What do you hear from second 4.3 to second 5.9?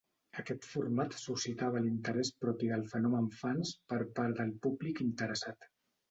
del públic interessat.